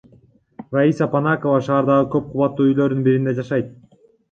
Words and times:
Раиса 0.77 1.07
Понакова 1.17 1.59
шаардагы 1.67 2.03
көп 2.17 2.33
кабаттуу 2.33 2.69
үйлөрдүн 2.73 3.07
биринде 3.11 3.37
жашайт. 3.45 3.73